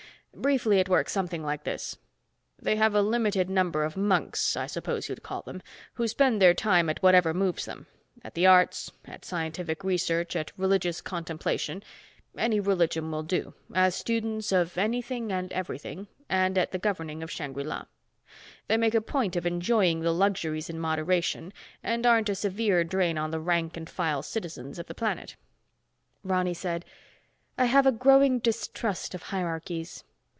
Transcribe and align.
Briefly, 0.33 0.79
it 0.79 0.87
works 0.87 1.11
something 1.11 1.43
like 1.43 1.65
this. 1.65 1.97
They 2.57 2.77
have 2.77 2.95
a 2.95 3.01
limited 3.01 3.49
number 3.49 3.83
of 3.83 3.97
monks—I 3.97 4.65
suppose 4.65 5.09
you'd 5.09 5.21
call 5.23 5.41
them—who 5.41 6.07
spend 6.07 6.41
their 6.41 6.53
time 6.53 6.89
at 6.89 7.03
whatever 7.03 7.33
moves 7.33 7.65
them. 7.65 7.85
At 8.23 8.33
the 8.33 8.45
arts, 8.47 8.93
at 9.03 9.25
scientific 9.25 9.83
research, 9.83 10.37
at 10.37 10.53
religious 10.55 11.01
contemplation—any 11.01 12.61
religion 12.61 13.11
will 13.11 13.23
do—as 13.23 13.93
students 13.93 14.53
of 14.53 14.77
anything 14.77 15.33
and 15.33 15.51
everything, 15.51 16.07
and 16.29 16.57
at 16.57 16.71
the 16.71 16.79
governing 16.79 17.21
of 17.21 17.29
Shangri 17.29 17.65
La. 17.65 17.83
They 18.69 18.77
make 18.77 18.95
a 18.95 19.01
point 19.01 19.35
of 19.35 19.45
enjoying 19.45 19.99
the 19.99 20.13
luxuries 20.13 20.69
in 20.69 20.79
moderation 20.79 21.51
and 21.83 22.05
aren't 22.05 22.29
a 22.29 22.35
severe 22.35 22.85
drain 22.85 23.17
on 23.17 23.31
the 23.31 23.41
rank 23.41 23.75
and 23.75 23.89
file 23.89 24.23
citizens 24.23 24.79
of 24.79 24.85
the 24.87 24.95
planet." 24.95 25.35
Ronny 26.23 26.53
said, 26.53 26.85
"I 27.57 27.65
have 27.65 27.85
a 27.85 27.91
growing 27.91 28.39
distrust 28.39 29.13
of 29.13 29.23
hierarchies. 29.23 30.05